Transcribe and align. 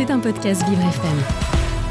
C'est 0.00 0.10
un 0.10 0.18
podcast 0.18 0.66
Vivre 0.66 0.80
FM. 0.80 1.22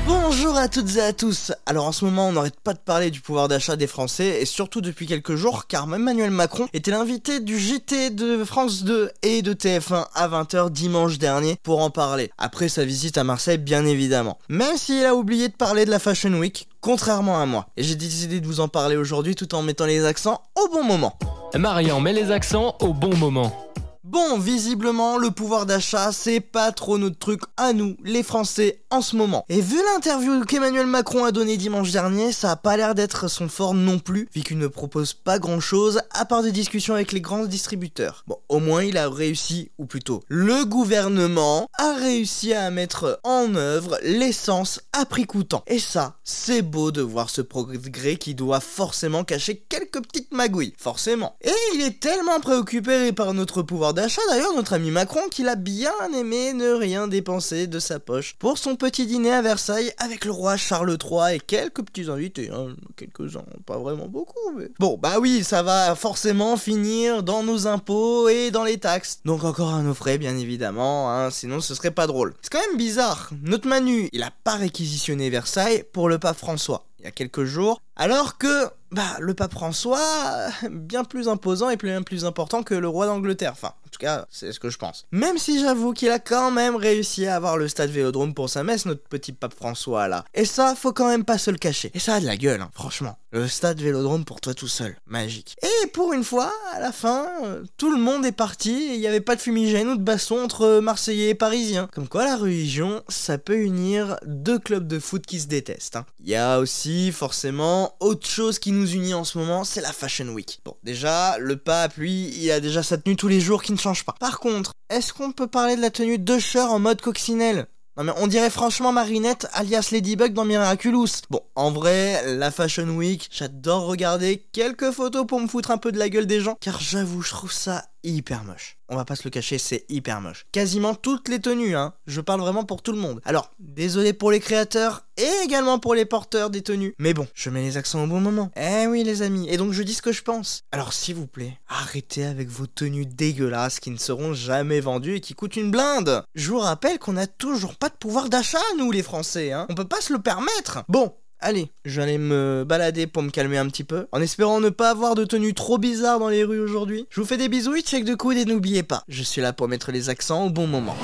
Bonjour 0.07 0.57
à 0.57 0.67
toutes 0.67 0.95
et 0.95 1.01
à 1.01 1.13
tous. 1.13 1.51
Alors 1.67 1.85
en 1.85 1.91
ce 1.91 2.05
moment, 2.05 2.27
on 2.27 2.31
n'arrête 2.31 2.59
pas 2.59 2.73
de 2.73 2.79
parler 2.79 3.11
du 3.11 3.21
pouvoir 3.21 3.47
d'achat 3.47 3.75
des 3.75 3.85
Français 3.85 4.41
et 4.41 4.45
surtout 4.45 4.81
depuis 4.81 5.05
quelques 5.05 5.35
jours 5.35 5.67
car 5.67 5.83
Emmanuel 5.83 6.31
Macron 6.31 6.67
était 6.73 6.89
l'invité 6.89 7.39
du 7.39 7.59
JT 7.59 8.09
de 8.09 8.43
France 8.43 8.83
2 8.83 9.11
et 9.21 9.43
de 9.43 9.53
TF1 9.53 10.07
à 10.15 10.27
20h 10.27 10.71
dimanche 10.71 11.19
dernier 11.19 11.57
pour 11.61 11.81
en 11.83 11.91
parler. 11.91 12.31
Après 12.39 12.67
sa 12.67 12.83
visite 12.83 13.19
à 13.19 13.23
Marseille 13.23 13.59
bien 13.59 13.85
évidemment. 13.85 14.39
Même 14.49 14.75
s'il 14.75 15.05
a 15.05 15.13
oublié 15.13 15.47
de 15.47 15.53
parler 15.53 15.85
de 15.85 15.91
la 15.91 15.99
Fashion 15.99 16.33
Week, 16.33 16.67
contrairement 16.81 17.39
à 17.39 17.45
moi. 17.45 17.67
Et 17.77 17.83
j'ai 17.83 17.95
décidé 17.95 18.39
de 18.39 18.47
vous 18.47 18.59
en 18.59 18.69
parler 18.69 18.95
aujourd'hui 18.95 19.35
tout 19.35 19.53
en 19.53 19.61
mettant 19.61 19.85
les 19.85 20.03
accents 20.03 20.41
au 20.55 20.67
bon 20.73 20.83
moment. 20.83 21.15
Marian 21.53 21.99
met 21.99 22.13
les 22.13 22.31
accents 22.31 22.75
au 22.79 22.91
bon 22.91 23.15
moment. 23.17 23.68
Bon, 24.11 24.39
visiblement, 24.39 25.19
le 25.19 25.29
pouvoir 25.29 25.67
d'achat, 25.67 26.11
c'est 26.11 26.39
pas 26.39 26.71
trop 26.71 26.97
notre 26.97 27.19
truc 27.19 27.41
à 27.57 27.73
nous, 27.73 27.95
les 28.03 28.23
Français, 28.23 28.81
en 28.89 29.03
ce 29.03 29.15
moment. 29.15 29.45
Et 29.49 29.61
vu 29.61 29.75
l'interview 29.93 30.43
qu'Emmanuel 30.45 30.87
Macron 30.87 31.25
a 31.25 31.31
donnée 31.31 31.57
dimanche 31.57 31.91
dernier, 31.91 32.31
ça 32.31 32.49
a 32.49 32.55
pas 32.55 32.75
l'air 32.75 32.95
d'être 32.95 33.27
son 33.27 33.47
fort 33.47 33.75
non 33.75 33.99
plus, 33.99 34.27
vu 34.33 34.41
qu'il 34.41 34.57
ne 34.57 34.65
propose 34.65 35.13
pas 35.13 35.37
grand 35.37 35.59
chose, 35.59 36.01
à 36.09 36.25
part 36.25 36.41
des 36.41 36.51
discussions 36.51 36.95
avec 36.95 37.11
les 37.11 37.21
grands 37.21 37.45
distributeurs. 37.45 38.23
Bon, 38.25 38.39
au 38.49 38.57
moins 38.57 38.83
il 38.83 38.97
a 38.97 39.07
réussi, 39.07 39.69
ou 39.77 39.85
plutôt, 39.85 40.23
le 40.27 40.65
gouvernement 40.65 41.67
a 41.77 41.93
réussi 41.93 42.51
à 42.51 42.71
mettre 42.71 43.19
en 43.23 43.53
œuvre 43.53 43.99
l'essence 44.01 44.81
à 44.91 45.05
prix 45.05 45.25
coûtant. 45.25 45.63
Et 45.67 45.77
ça, 45.77 46.17
c'est 46.23 46.63
beau 46.63 46.91
de 46.91 47.03
voir 47.03 47.29
ce 47.29 47.43
progrès 47.43 48.15
qui 48.15 48.33
doit 48.33 48.59
forcément 48.59 49.23
cacher 49.23 49.63
petites 49.97 50.31
magouilles. 50.31 50.73
Forcément. 50.77 51.35
Et 51.41 51.51
il 51.73 51.81
est 51.81 51.99
tellement 51.99 52.39
préoccupé 52.39 53.11
par 53.11 53.33
notre 53.33 53.63
pouvoir 53.63 53.93
d'achat 53.93 54.21
d'ailleurs 54.29 54.53
notre 54.55 54.73
ami 54.73 54.91
Macron 54.91 55.21
qu'il 55.31 55.47
a 55.47 55.55
bien 55.55 55.91
aimé 56.15 56.53
ne 56.53 56.71
rien 56.71 57.07
dépenser 57.07 57.67
de 57.67 57.79
sa 57.79 57.99
poche 57.99 58.35
pour 58.37 58.57
son 58.57 58.75
petit 58.75 59.05
dîner 59.05 59.31
à 59.31 59.41
Versailles 59.41 59.91
avec 59.97 60.25
le 60.25 60.31
roi 60.31 60.57
Charles 60.57 60.97
III 61.03 61.35
et 61.35 61.39
quelques 61.39 61.83
petits 61.83 62.09
invités, 62.09 62.49
hein, 62.49 62.75
quelques-uns, 62.95 63.45
pas 63.65 63.77
vraiment 63.77 64.07
beaucoup, 64.07 64.51
mais... 64.55 64.69
Bon, 64.79 64.97
bah 65.01 65.19
oui, 65.19 65.43
ça 65.43 65.63
va 65.63 65.95
forcément 65.95 66.57
finir 66.57 67.23
dans 67.23 67.43
nos 67.43 67.67
impôts 67.67 68.29
et 68.29 68.51
dans 68.51 68.63
les 68.63 68.77
taxes. 68.77 69.19
Donc 69.25 69.43
encore 69.43 69.73
un 69.73 69.83
nos 69.83 69.93
frais, 69.93 70.17
bien 70.17 70.37
évidemment, 70.37 71.11
hein, 71.11 71.31
sinon 71.31 71.61
ce 71.61 71.75
serait 71.75 71.91
pas 71.91 72.07
drôle. 72.07 72.33
C'est 72.41 72.51
quand 72.51 72.67
même 72.69 72.77
bizarre, 72.77 73.31
notre 73.41 73.67
Manu, 73.67 74.09
il 74.11 74.23
a 74.23 74.31
pas 74.43 74.55
réquisitionné 74.55 75.29
Versailles 75.29 75.83
pour 75.91 76.09
le 76.09 76.19
pape 76.19 76.37
François 76.37 76.85
il 76.99 77.05
y 77.05 77.07
a 77.07 77.11
quelques 77.11 77.45
jours, 77.45 77.81
alors 77.95 78.37
que 78.37 78.69
bah, 78.91 79.17
le 79.19 79.33
pape 79.33 79.51
François, 79.51 80.49
bien 80.69 81.03
plus 81.03 81.27
imposant 81.27 81.69
et 81.69 81.77
bien 81.77 82.01
plus 82.01 82.25
important 82.25 82.63
que 82.63 82.73
le 82.73 82.87
roi 82.87 83.05
d'Angleterre. 83.05 83.51
Enfin, 83.51 83.73
en 83.89 83.91
tout 83.91 83.99
cas, 83.99 84.27
c'est 84.29 84.51
ce 84.51 84.59
que 84.59 84.69
je 84.69 84.77
pense. 84.77 85.07
Même 85.11 85.39
si 85.39 85.59
j'avoue 85.59 85.93
qu'il 85.93 86.11
a 86.11 86.19
quand 86.19 86.51
même 86.51 86.75
réussi 86.75 87.25
à 87.25 87.35
avoir 87.35 87.57
le 87.57 87.67
stade 87.67 87.89
Vélodrome 87.89 88.35
pour 88.35 88.47
sa 88.47 88.63
messe, 88.63 88.85
notre 88.85 89.01
petit 89.01 89.31
pape 89.31 89.55
François 89.55 90.07
là. 90.07 90.25
Et 90.35 90.45
ça, 90.45 90.75
faut 90.75 90.93
quand 90.93 91.07
même 91.07 91.25
pas 91.25 91.39
se 91.39 91.49
le 91.49 91.57
cacher. 91.57 91.89
Et 91.95 91.99
ça 91.99 92.13
a 92.15 92.19
de 92.19 92.27
la 92.27 92.37
gueule, 92.37 92.61
hein, 92.61 92.69
franchement. 92.75 93.17
Le 93.31 93.47
stade 93.47 93.81
Vélodrome 93.81 94.25
pour 94.25 94.41
toi 94.41 94.53
tout 94.53 94.67
seul, 94.67 94.95
magique. 95.07 95.55
Et 95.63 95.87
pour 95.87 96.13
une 96.13 96.23
fois, 96.23 96.53
à 96.73 96.79
la 96.79 96.91
fin, 96.91 97.27
euh, 97.43 97.63
tout 97.77 97.91
le 97.91 97.99
monde 97.99 98.25
est 98.25 98.31
parti 98.31 98.93
il 98.93 98.99
n'y 98.99 99.07
avait 99.07 99.21
pas 99.21 99.35
de 99.35 99.41
fumigène 99.41 99.87
ou 99.89 99.95
de 99.95 100.01
baston 100.03 100.43
entre 100.43 100.79
Marseillais 100.79 101.29
et 101.29 101.35
Parisiens. 101.35 101.89
Comme 101.93 102.07
quoi 102.07 102.25
la 102.25 102.37
religion, 102.37 103.01
ça 103.07 103.37
peut 103.39 103.57
unir 103.57 104.17
deux 104.25 104.59
clubs 104.59 104.87
de 104.87 104.99
foot 104.99 105.25
qui 105.25 105.39
se 105.39 105.47
détestent. 105.47 105.95
hein. 105.95 106.05
Il 106.23 106.29
y 106.29 106.35
a 106.35 106.59
aussi 106.59 107.11
forcément 107.11 107.95
autre 107.99 108.27
chose 108.27 108.59
qui 108.59 108.71
nous 108.71 108.91
unit 108.91 109.13
en 109.15 109.23
ce 109.23 109.37
moment, 109.37 109.63
c'est 109.63 109.81
la 109.81 109.93
Fashion 109.93 110.27
Week. 110.29 110.59
Bon, 110.65 110.75
déjà, 110.83 111.37
le 111.39 111.57
pape, 111.57 111.95
lui, 111.97 112.29
il 112.35 112.51
a 112.51 112.59
déjà 112.59 112.83
sa 112.83 112.97
tenue 112.97 113.15
tous 113.15 113.27
les 113.27 113.39
jours 113.39 113.63
qui 113.63 113.71
ne 113.71 113.77
Par 114.19 114.39
contre, 114.39 114.71
est-ce 114.89 115.13
qu'on 115.13 115.31
peut 115.31 115.47
parler 115.47 115.75
de 115.75 115.81
la 115.81 115.89
tenue 115.89 116.17
d'Usher 116.17 116.59
en 116.59 116.79
mode 116.79 117.01
coccinelle? 117.01 117.67
Non 117.97 118.05
mais 118.05 118.13
on 118.15 118.27
dirait 118.27 118.49
franchement 118.49 118.93
Marinette 118.93 119.47
alias 119.51 119.89
Ladybug 119.91 120.31
dans 120.33 120.45
Miraculous. 120.45 121.07
Bon, 121.29 121.41
en 121.55 121.69
vrai, 121.71 122.23
la 122.37 122.49
Fashion 122.49 122.87
Week, 122.89 123.27
j'adore 123.29 123.87
regarder 123.87 124.47
quelques 124.53 124.91
photos 124.91 125.27
pour 125.27 125.41
me 125.41 125.47
foutre 125.47 125.71
un 125.71 125.77
peu 125.77 125.91
de 125.91 125.99
la 125.99 126.07
gueule 126.07 126.25
des 126.25 126.39
gens, 126.39 126.55
car 126.61 126.79
j'avoue, 126.79 127.21
je 127.21 127.31
trouve 127.31 127.51
ça 127.51 127.83
hyper 128.03 128.43
moche. 128.43 128.77
On 128.87 128.95
va 128.95 129.05
pas 129.05 129.15
se 129.15 129.23
le 129.23 129.29
cacher, 129.29 129.57
c'est 129.57 129.85
hyper 129.89 130.21
moche. 130.21 130.45
Quasiment 130.51 130.95
toutes 130.95 131.29
les 131.29 131.39
tenues, 131.39 131.75
hein. 131.75 131.93
Je 132.07 132.21
parle 132.21 132.41
vraiment 132.41 132.63
pour 132.63 132.81
tout 132.81 132.91
le 132.91 132.97
monde. 132.97 133.21
Alors, 133.23 133.51
désolé 133.59 134.13
pour 134.13 134.31
les 134.31 134.39
créateurs 134.39 135.05
et 135.17 135.29
également 135.43 135.79
pour 135.79 135.93
les 135.93 136.05
porteurs 136.05 136.49
des 136.49 136.61
tenues. 136.61 136.95
Mais 136.97 137.13
bon, 137.13 137.27
je 137.33 137.49
mets 137.49 137.61
les 137.61 137.77
accents 137.77 138.03
au 138.03 138.07
bon 138.07 138.19
moment. 138.19 138.51
Eh 138.55 138.87
oui, 138.87 139.03
les 139.03 139.21
amis. 139.21 139.47
Et 139.49 139.57
donc, 139.57 139.73
je 139.73 139.83
dis 139.83 139.93
ce 139.93 140.01
que 140.01 140.11
je 140.11 140.23
pense. 140.23 140.61
Alors, 140.71 140.93
s'il 140.93 141.15
vous 141.15 141.27
plaît, 141.27 141.59
arrêtez 141.67 142.25
avec 142.25 142.49
vos 142.49 142.67
tenues 142.67 143.05
dégueulasses 143.05 143.79
qui 143.79 143.91
ne 143.91 143.97
seront 143.97 144.33
jamais 144.33 144.79
vendues 144.79 145.17
et 145.17 145.21
qui 145.21 145.35
coûtent 145.35 145.57
une 145.57 145.71
blinde. 145.71 146.23
Je 146.35 146.49
vous 146.49 146.59
rappelle 146.59 146.99
qu'on 146.99 147.17
a 147.17 147.27
toujours 147.27 147.75
pas 147.75 147.89
de 147.89 147.95
pouvoir 147.95 148.29
d'achat, 148.29 148.57
nous, 148.77 148.91
les 148.91 149.03
Français, 149.03 149.51
hein. 149.51 149.67
On 149.69 149.75
peut 149.75 149.85
pas 149.85 150.01
se 150.01 150.13
le 150.13 150.19
permettre. 150.19 150.83
Bon, 150.87 151.13
Allez, 151.41 151.71
je 151.85 151.95
vais 151.95 152.03
aller 152.03 152.17
me 152.17 152.65
balader 152.67 153.07
pour 153.07 153.23
me 153.23 153.29
calmer 153.29 153.57
un 153.57 153.67
petit 153.67 153.85
peu, 153.85 154.07
en 154.11 154.21
espérant 154.21 154.59
ne 154.59 154.67
pas 154.67 154.89
avoir 154.89 155.15
de 155.15 155.23
tenue 155.23 155.53
trop 155.53 155.77
bizarre 155.77 156.19
dans 156.19 156.27
les 156.27 156.43
rues 156.43 156.59
aujourd'hui. 156.59 157.07
Je 157.09 157.21
vous 157.21 157.25
fais 157.25 157.37
des 157.37 157.47
bisous 157.47 157.79
check 157.79 158.03
de 158.03 158.13
coude 158.13 158.35
et 158.35 158.43
n'oubliez 158.43 158.83
pas, 158.83 159.03
je 159.07 159.23
suis 159.23 159.41
là 159.41 159.53
pour 159.53 159.69
mettre 159.69 159.93
les 159.93 160.09
accents 160.09 160.47
au 160.47 160.49
bon 160.49 160.67
moment. 160.67 160.97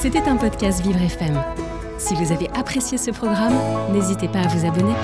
C'était 0.00 0.22
un 0.22 0.36
podcast 0.36 0.80
Vivre 0.80 1.02
FM. 1.02 1.38
Si 1.98 2.14
vous 2.14 2.32
avez 2.32 2.48
apprécié 2.54 2.96
ce 2.96 3.10
programme, 3.10 3.54
n'hésitez 3.92 4.28
pas 4.28 4.40
à 4.40 4.48
vous 4.48 4.66
abonner. 4.66 4.94